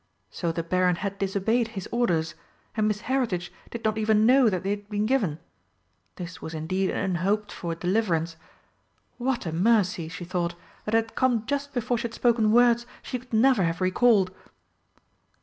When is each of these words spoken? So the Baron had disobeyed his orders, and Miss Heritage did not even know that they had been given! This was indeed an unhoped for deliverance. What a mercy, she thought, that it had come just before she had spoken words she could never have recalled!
So 0.31 0.51
the 0.51 0.63
Baron 0.63 0.95
had 0.95 1.19
disobeyed 1.19 1.67
his 1.77 1.87
orders, 1.91 2.33
and 2.75 2.87
Miss 2.87 3.01
Heritage 3.01 3.51
did 3.69 3.83
not 3.85 3.99
even 3.99 4.25
know 4.25 4.49
that 4.49 4.63
they 4.63 4.71
had 4.71 4.89
been 4.89 5.05
given! 5.05 5.37
This 6.15 6.41
was 6.41 6.55
indeed 6.55 6.89
an 6.89 7.15
unhoped 7.17 7.51
for 7.51 7.75
deliverance. 7.75 8.35
What 9.19 9.45
a 9.45 9.51
mercy, 9.53 10.09
she 10.09 10.25
thought, 10.25 10.55
that 10.85 10.95
it 10.95 11.05
had 11.05 11.15
come 11.15 11.45
just 11.45 11.71
before 11.71 11.99
she 11.99 12.07
had 12.07 12.15
spoken 12.15 12.51
words 12.51 12.87
she 13.03 13.19
could 13.19 13.31
never 13.31 13.61
have 13.65 13.79
recalled! 13.79 14.31